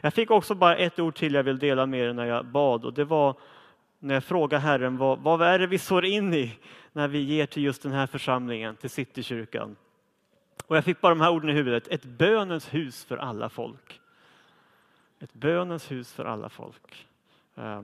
[0.00, 2.84] Jag fick också bara ett ord till jag vill dela med er när jag bad
[2.84, 3.36] och det var
[3.98, 6.58] när jag frågar Herren vad, vad är det vi sår in i
[6.92, 9.76] när vi ger till just den här församlingen, till Citykyrkan.
[10.66, 14.00] Och jag fick bara de här orden i huvudet, ett bönens hus för alla folk.
[15.20, 17.06] Ett bönens hus för alla folk.
[17.54, 17.82] Eh,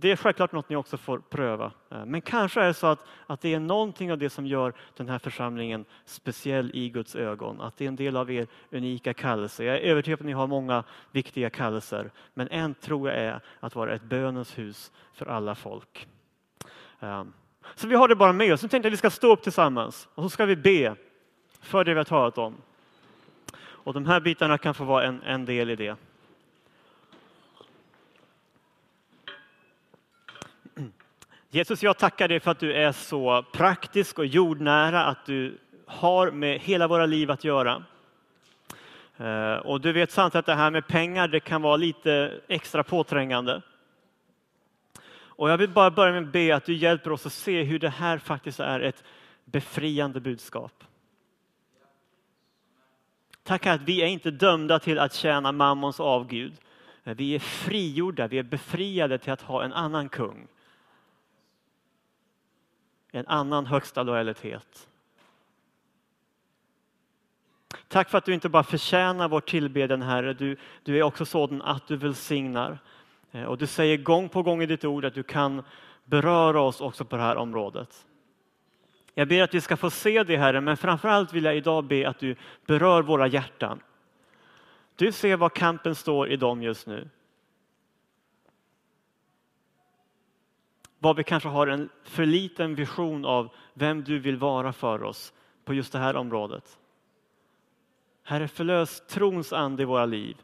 [0.00, 1.72] det är självklart något ni också får pröva.
[1.90, 4.72] Eh, men kanske är det så att, att det är någonting av det som gör
[4.96, 7.60] den här församlingen speciell i Guds ögon.
[7.60, 9.64] Att det är en del av er unika kallelse.
[9.64, 12.10] Jag är övertygad om att ni har många viktiga kallelser.
[12.34, 16.08] Men en tror jag är att vara ett bönens hus för alla folk.
[17.00, 17.32] Ehm,
[17.74, 18.62] så vi har det bara med oss.
[18.62, 20.94] Nu tänkte jag att vi ska stå upp tillsammans och så ska vi be
[21.60, 22.56] för det vi har talat om.
[23.60, 25.96] Och de här bitarna kan få vara en, en del i det.
[31.52, 36.30] Jesus, jag tackar dig för att du är så praktisk och jordnära, att du har
[36.30, 37.84] med hela våra liv att göra.
[39.16, 42.82] Eh, och du vet sant att det här med pengar, det kan vara lite extra
[42.82, 43.62] påträngande.
[45.12, 47.78] Och jag vill bara börja med att be att du hjälper oss att se hur
[47.78, 49.04] det här faktiskt är ett
[49.44, 50.84] befriande budskap.
[53.42, 56.52] Tack att vi är inte dömda till att tjäna mammons avgud.
[57.02, 60.48] Vi är frigjorda, vi är befriade till att ha en annan kung
[63.10, 64.88] en annan högsta lojalitet.
[67.88, 71.62] Tack för att du inte bara förtjänar vår tillbedjan Herre, du, du är också sådan
[71.62, 72.78] att du välsignar.
[73.32, 75.62] Eh, och du säger gång på gång i ditt ord att du kan
[76.04, 78.06] beröra oss också på det här området.
[79.14, 82.08] Jag ber att vi ska få se det Herre, men framförallt vill jag idag be
[82.08, 83.80] att du berör våra hjärtan.
[84.96, 87.08] Du ser var kampen står i dem just nu.
[91.02, 95.32] Vad vi kanske har en för liten vision av vem du vill vara för oss
[95.64, 96.78] på just det här området.
[98.22, 100.36] Herre, förlös trons ande i våra liv.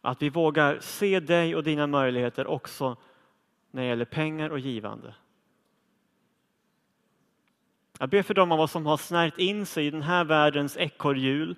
[0.00, 2.96] Att vi vågar se dig och dina möjligheter också
[3.70, 5.14] när det gäller pengar och givande.
[7.98, 10.76] Jag ber för dem av oss som har snärjt in sig i den här världens
[10.76, 11.56] ekorrhjul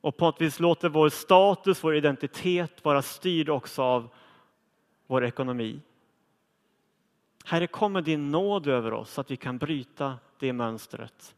[0.00, 4.08] och på att vis låter vår status, vår identitet vara styrd också av
[5.06, 5.80] vår ekonomi.
[7.48, 11.34] Herre, kom med din nåd över oss så att vi kan bryta det mönstret.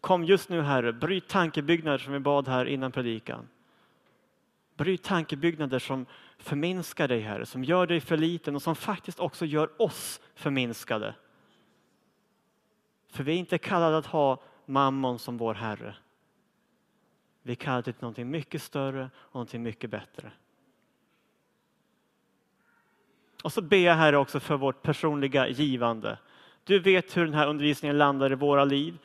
[0.00, 3.48] Kom just nu Herre, bryt tankebyggnader som vi bad här innan predikan.
[4.76, 6.06] Bryt tankebyggnader som
[6.38, 11.14] förminskar dig Herre, som gör dig för liten och som faktiskt också gör oss förminskade.
[13.08, 15.96] För vi är inte kallade att ha mammon som vår Herre.
[17.42, 20.32] Vi är kallade till någonting mycket större och någonting mycket bättre.
[23.42, 26.18] Och så ber jag Herre också för vårt personliga givande.
[26.64, 28.98] Du vet hur den här undervisningen landar i våra liv.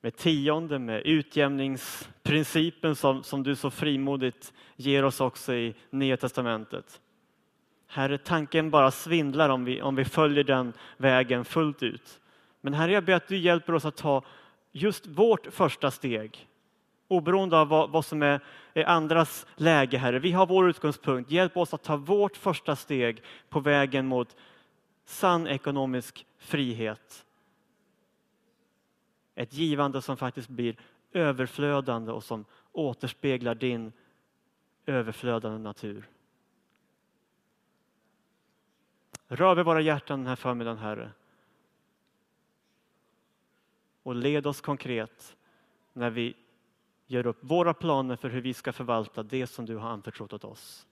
[0.00, 7.00] Med tionde, med utjämningsprincipen som, som du så frimodigt ger oss också i Nya Testamentet.
[7.86, 12.20] Herre, tanken bara svindlar om vi, om vi följer den vägen fullt ut.
[12.60, 14.24] Men Herre, jag ber att du hjälper oss att ta
[14.72, 16.48] just vårt första steg
[17.14, 18.40] Oberoende av vad, vad som är,
[18.74, 20.18] är, andras läge, Herre.
[20.18, 21.30] Vi har vår utgångspunkt.
[21.30, 24.36] Hjälp oss att ta vårt första steg på vägen mot
[25.04, 27.26] sann ekonomisk frihet.
[29.34, 30.76] Ett givande som faktiskt blir
[31.12, 33.92] överflödande och som återspeglar din
[34.86, 36.08] överflödande natur.
[39.28, 41.10] Rör vid våra hjärtan den här förmiddagen, Herre.
[44.02, 45.36] Och led oss konkret
[45.92, 46.36] när vi
[47.06, 50.44] gör upp våra planer för hur vi ska förvalta det som du har anförtrott åt
[50.44, 50.86] oss.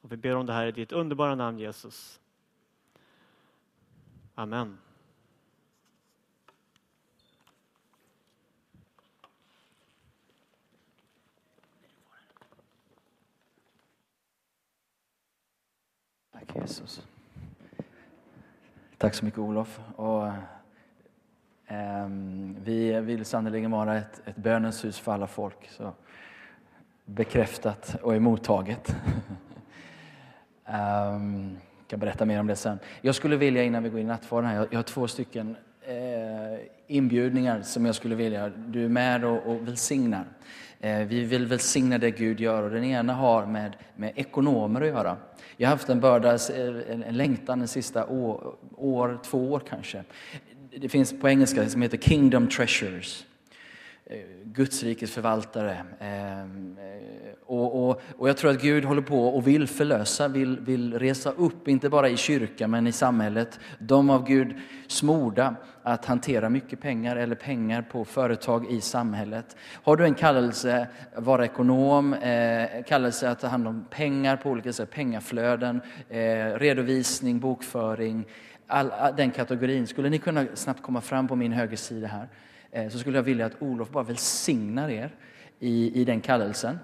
[0.00, 2.20] Och vi ber om det här i ditt underbara namn Jesus.
[4.34, 4.78] Amen.
[16.32, 17.06] Tack Jesus.
[18.98, 19.80] Tack så mycket Olof.
[19.96, 20.57] Och, eh,
[21.68, 25.68] Ehm, vi vill sannerligen vara ett, ett bönens hus för alla folk.
[25.70, 25.92] Så
[27.04, 28.96] bekräftat och emottaget.
[30.66, 32.78] um, kan berätta mer om det sen.
[33.00, 35.56] Jag skulle vilja innan vi går in i nattvarden här, jag, jag har två stycken
[35.82, 40.24] eh, inbjudningar som jag skulle vilja, du är med och, och välsignar.
[40.80, 44.88] Eh, vi vill välsigna det Gud gör och den ena har med, med ekonomer att
[44.88, 45.16] göra.
[45.56, 49.62] Jag har haft en börda, eh, en, en längtan de sista år, år, två år
[49.68, 50.04] kanske.
[50.76, 53.26] Det finns på engelska som heter Kingdom Treasures.
[54.06, 55.76] Eh, Guds rikes förvaltare.
[56.00, 56.48] Eh,
[57.46, 61.30] och, och, och, jag tror att Gud håller på och vill förlösa, vill, vill resa
[61.30, 64.54] upp, inte bara i kyrkan men i samhället, de av Gud
[64.86, 65.56] smorda
[65.92, 69.56] att hantera mycket pengar eller pengar på företag i samhället.
[69.72, 74.50] Har du en kallelse att vara ekonom, eh, kallelse att ta hand om pengar på
[74.50, 78.24] olika sätt, pengaflöden, eh, redovisning, bokföring,
[78.66, 79.86] all, den kategorin.
[79.86, 82.28] Skulle ni kunna snabbt komma fram på min högersida här?
[82.70, 85.10] Eh, så skulle jag vilja att Olof bara välsignar er
[85.58, 86.78] i, i den kallelsen.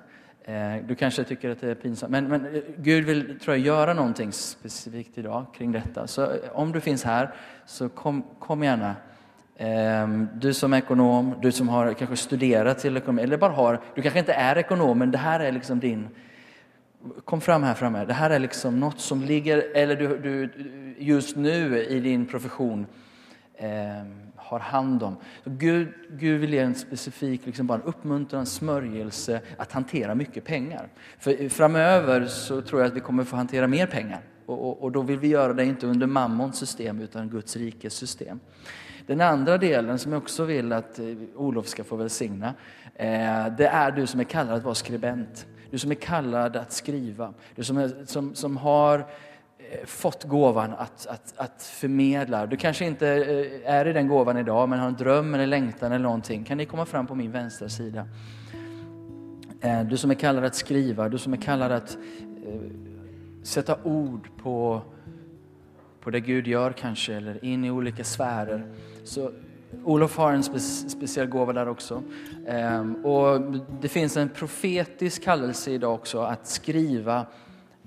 [0.47, 3.67] Eh, du kanske tycker att det är pinsamt, men, men eh, Gud vill tror jag,
[3.67, 6.07] göra någonting specifikt idag kring detta.
[6.07, 7.35] Så eh, om du finns här,
[7.67, 8.95] så kom, kom gärna.
[9.57, 13.81] Ehm, du som är ekonom, du som har kanske studerat till ekonom, eller bara har,
[13.95, 16.09] du kanske inte är ekonom, men det här är liksom din
[17.25, 18.05] Kom fram här framme.
[18.05, 20.51] Det här är liksom något som ligger, eller du, du
[20.99, 22.87] just nu i din profession
[23.59, 25.17] ehm, har hand om.
[25.45, 30.45] Så Gud, Gud vill ge en specifik liksom bara en uppmuntran, smörjelse att hantera mycket
[30.45, 30.89] pengar.
[31.19, 34.21] För framöver så tror jag att vi kommer få hantera mer pengar.
[34.47, 37.95] Och, och, och då vill vi göra det inte under mammons system utan Guds rikes
[37.95, 38.41] system.
[39.07, 42.55] Den andra delen som jag också vill att eh, Olof ska få välsigna,
[42.95, 45.47] eh, det är du som är kallad att vara skribent.
[45.71, 47.35] Du som är kallad att skriva.
[47.55, 49.07] Du som, är, som, som har
[49.85, 52.47] fått gåvan att, att, att förmedla.
[52.47, 55.93] Du kanske inte eh, är i den gåvan idag, men har en dröm eller längtan
[55.93, 56.45] eller någonting.
[56.45, 58.09] Kan ni komma fram på min vänstra sida?
[59.61, 61.99] Eh, du som är kallad att skriva, du som är kallad att
[62.47, 62.61] eh,
[63.43, 64.83] sätta ord på,
[66.01, 68.67] på det Gud gör kanske, eller in i olika sfärer.
[69.05, 69.31] Så
[69.85, 72.03] Olof har en spe, speciell gåva där också.
[73.03, 73.41] Och
[73.81, 77.27] det finns en profetisk kallelse idag också att skriva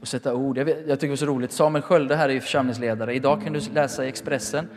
[0.01, 0.57] och sätta ord.
[0.57, 1.51] Jag, vet, jag tycker det är så roligt.
[1.51, 3.15] Samuel Skölde här är församlingsledare.
[3.15, 4.69] Idag kan du läsa i Expressen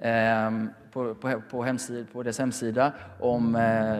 [0.00, 0.50] eh,
[0.92, 3.98] på, på, på, hemsida, på dess hemsida om eh,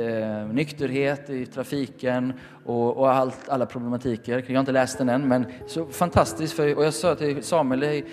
[0.00, 2.32] eh, nykterhet i trafiken
[2.64, 4.44] och, och allt, alla problematiker.
[4.46, 6.54] Jag har inte läst den än, men så fantastiskt.
[6.54, 8.04] För, och jag sa till Samuel, det är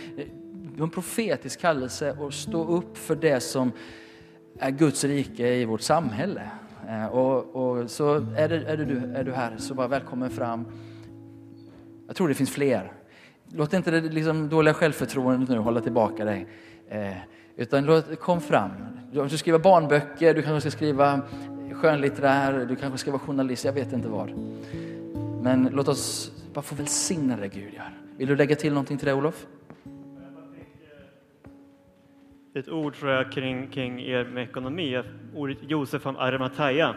[0.80, 3.72] en profetisk kallelse att stå upp för det som
[4.60, 6.42] är Guds rike i vårt samhälle.
[6.90, 10.30] Eh, och, och, så är, det, är, det du, är du här, så bara välkommen
[10.30, 10.66] fram.
[12.12, 12.92] Jag tror det finns fler.
[13.54, 16.48] Låt inte det liksom dåliga självförtroendet nu hålla tillbaka dig.
[16.90, 17.14] Eh,
[17.56, 18.72] utan låt, kom fram.
[19.12, 21.22] Du ska skriva barnböcker, du kanske ska skriva
[21.74, 24.30] skönlitterär, du kanske ska vara journalist, jag vet inte vad.
[25.42, 27.92] Men låt oss bara få välsigna det Gud gör.
[28.18, 29.46] Vill du lägga till någonting till det Olof?
[32.56, 35.04] Ett ord tror jag kring, kring er med ekonomi,
[35.36, 36.96] ordet Josef från Arimathea.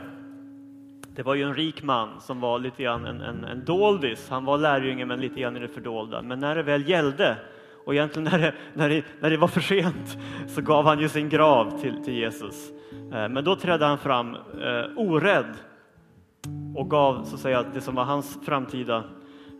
[1.16, 4.28] Det var ju en rik man som var lite grann en, en, en doldis.
[4.30, 6.22] Han var lärjunge men lite grann i det fördolda.
[6.22, 7.36] Men när det väl gällde
[7.84, 11.08] och egentligen när det, när det, när det var för sent så gav han ju
[11.08, 12.70] sin grav till, till Jesus.
[13.12, 15.54] Eh, men då trädde han fram eh, orädd
[16.76, 19.04] och gav så att säga det som var hans framtida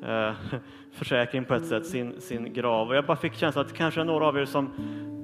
[0.04, 0.32] eh,
[0.92, 2.88] försäkring på ett sätt, sin, sin grav.
[2.88, 4.70] Och jag bara fick känslan att kanske är några av er som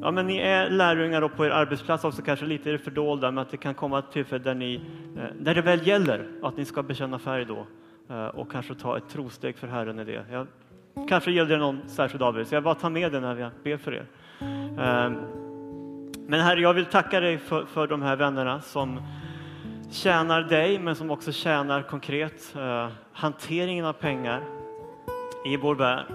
[0.02, 3.30] Ja, men ni är lärjungar och på er arbetsplats också kanske lite i det fördolda,
[3.30, 4.80] men att det kan komma ett tillfälle där, ni,
[5.16, 7.66] eh, det väl gäller att ni ska bekänna färg då
[8.14, 10.24] eh, och kanske ta ett trosteg för Herren i det.
[10.30, 10.46] Jag,
[11.08, 13.50] kanske gäller det någon särskild av er, så jag bara tar med det när jag
[13.64, 14.06] ber för er.
[14.78, 15.16] Ehm,
[16.26, 19.02] men Herre, jag vill tacka dig för, för de här vännerna som
[19.90, 24.59] tjänar dig, men som också tjänar konkret eh, hanteringen av pengar
[25.44, 26.06] i vår värld.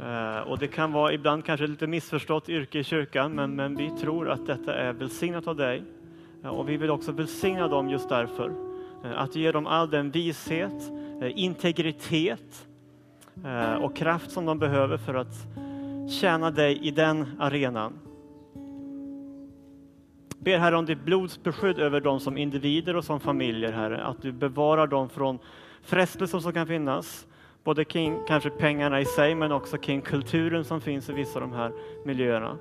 [0.00, 3.90] Eh, och det kan vara ibland kanske lite missförstått yrke i kyrkan, men, men vi
[3.90, 5.82] tror att detta är välsignat av dig.
[6.44, 8.52] Eh, och vi vill också välsigna dem just därför.
[9.04, 10.92] Eh, att ge dem all den vishet,
[11.34, 12.68] integritet
[13.80, 15.34] och kraft som de behöver för att
[16.10, 17.92] tjäna dig i den arenan.
[20.38, 24.04] Ber Herre om ditt blodsbeskydd över dem som individer och som familjer, Herre.
[24.04, 25.38] Att du bevarar dem från
[25.82, 27.26] frestelser som kan finnas
[27.66, 31.40] Både kring kanske pengarna i sig men också kring kulturen som finns i vissa av
[31.40, 31.72] de här
[32.04, 32.58] miljöerna.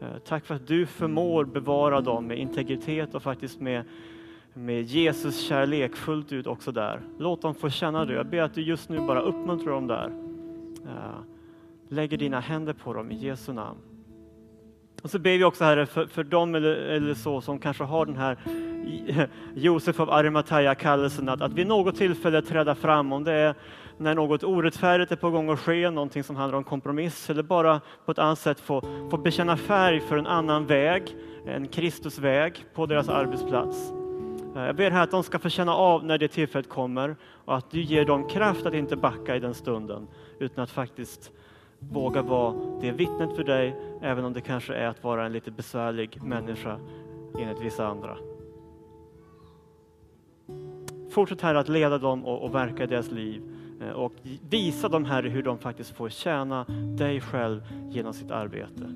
[0.00, 3.84] Eh, tack för att du förmår bevara dem med integritet och faktiskt med,
[4.54, 7.00] med Jesus kärlek fullt ut också där.
[7.18, 8.14] Låt dem få känna det.
[8.14, 10.12] Jag ber att du just nu bara uppmuntrar dem där.
[10.84, 11.20] Eh,
[11.88, 13.78] lägger dina händer på dem i Jesu namn.
[15.02, 18.06] Och så ber vi också Herre för, för dem eller, eller så som kanske har
[18.06, 18.38] den här
[19.54, 23.54] Josef av Arimathea kallelsen att, att vid något tillfälle träda fram, om det är
[23.98, 27.80] när något orättfärdigt är på gång att ske, någonting som handlar om kompromiss eller bara
[28.04, 31.16] på ett annat sätt få, få bekänna färg för en annan väg,
[31.46, 33.92] en Kristusväg på deras arbetsplats.
[34.56, 37.56] Eh, jag ber här att de ska få känna av när det tillfället kommer och
[37.56, 40.06] att du ger dem kraft att inte backa i den stunden
[40.38, 41.30] utan att faktiskt
[41.78, 45.50] våga vara det vittnet för dig, även om det kanske är att vara en lite
[45.50, 46.78] besvärlig människa
[47.38, 48.16] enligt vissa andra.
[51.16, 53.42] Fortsätt här att leda dem och, och verka i deras liv
[53.80, 54.12] eh, och
[54.50, 56.64] visa dem här hur de faktiskt får tjäna
[56.98, 58.92] dig själv genom sitt arbete.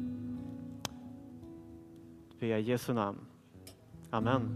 [2.38, 3.18] Via Jesu namn.
[4.10, 4.48] Amen.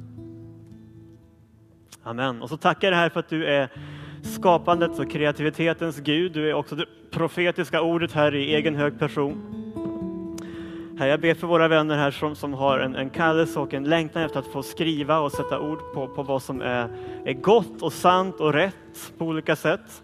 [2.02, 2.42] Amen.
[2.42, 3.68] Och så tackar jag dig här för att du är
[4.22, 6.32] skapandets och kreativitetens Gud.
[6.32, 9.63] Du är också det profetiska ordet här i egen hög person.
[10.98, 13.84] Herre, jag ber för våra vänner här som, som har en, en kallelse och en
[13.84, 16.88] längtan efter att få skriva och sätta ord på, på vad som är,
[17.24, 20.02] är gott och sant och rätt på olika sätt.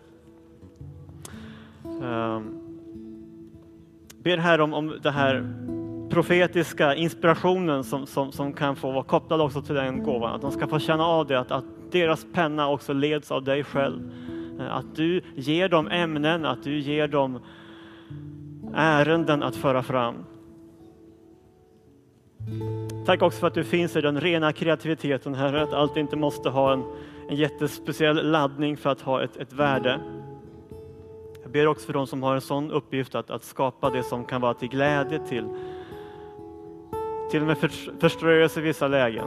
[1.84, 2.60] Um,
[4.22, 5.54] ber här om, om den här
[6.10, 10.34] profetiska inspirationen som, som, som kan få vara kopplad också till den gåvan.
[10.34, 13.64] Att de ska få känna av det, att, att deras penna också leds av dig
[13.64, 14.12] själv.
[14.60, 17.40] Eh, att du ger dem ämnen, att du ger dem
[18.74, 20.14] ärenden att föra fram.
[23.06, 26.48] Tack också för att du finns i den rena kreativiteten, Herre, att allt inte måste
[26.48, 26.84] ha en,
[27.28, 30.00] en jättespeciell laddning för att ha ett, ett värde.
[31.42, 34.24] Jag ber också för de som har en sån uppgift att, att skapa det som
[34.24, 35.44] kan vara till glädje, till,
[37.30, 39.26] till och med för, förströelse i vissa lägen.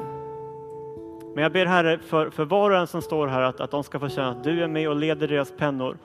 [1.33, 3.83] Men jag ber Herre för, för var och en som står här att, att de
[3.83, 5.97] ska få känna att du är med och leder deras pennor.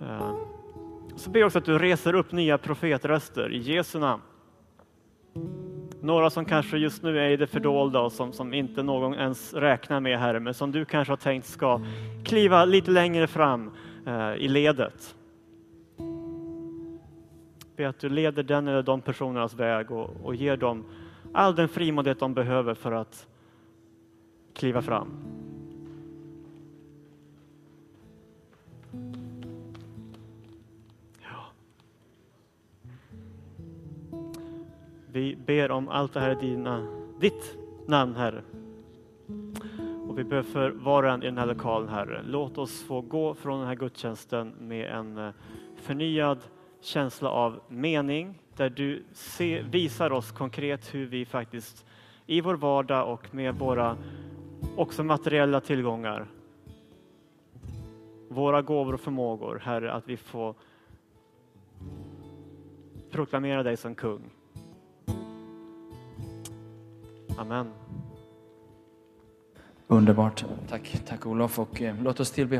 [0.00, 0.34] Eh,
[1.16, 4.22] så ber jag också att du reser upp nya profetröster i Jesu namn.
[6.02, 9.54] Några som kanske just nu är i det fördolda och som, som inte någon ens
[9.54, 11.80] räknar med, Herre, men som du kanske har tänkt ska
[12.24, 13.70] kliva lite längre fram
[14.06, 15.14] eh, i ledet.
[17.76, 20.84] Be att du leder den eller de personernas väg och, och ger dem
[21.32, 23.26] all den frimodighet de behöver för att
[24.54, 25.08] kliva fram.
[35.12, 36.86] Vi ber om allt det här i dina,
[37.20, 38.42] ditt namn, Herre.
[40.08, 42.22] Och vi ber för var och en i den här lokalen, Herre.
[42.26, 45.32] Låt oss få gå från den här gudstjänsten med en eh,
[45.76, 46.38] förnyad
[46.80, 51.86] känsla av mening, där du se, visar oss konkret hur vi faktiskt
[52.26, 53.96] i vår vardag och med våra
[54.76, 56.26] också materiella tillgångar,
[58.28, 60.54] våra gåvor och förmågor, Herre, att vi får
[63.10, 64.30] proklamera dig som kung.
[67.38, 67.66] Amen.
[69.88, 70.44] Underbart.
[70.68, 72.50] Tack, tack Olof och eh, låt oss tillbe